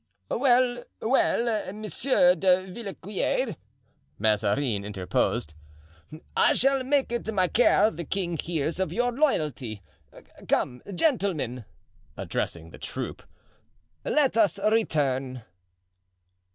"Well, 0.31 0.83
well, 0.99 1.71
Monsieur 1.73 2.33
de 2.33 2.63
Villequier," 2.73 3.55
Mazarin 4.17 4.83
interposed, 4.83 5.53
"I 6.35 6.53
shall 6.53 6.83
make 6.83 7.11
it 7.11 7.31
my 7.31 7.47
care 7.47 7.91
the 7.91 8.03
king 8.03 8.35
hears 8.35 8.79
of 8.79 8.91
your 8.91 9.11
loyalty. 9.11 9.83
Come, 10.47 10.81
gentlemen," 10.95 11.65
addressing 12.17 12.71
the 12.71 12.79
troop, 12.79 13.21
"let 14.03 14.37
us 14.37 14.57
return." 14.57 15.43